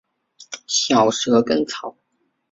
[0.65, 1.95] 小蛇根草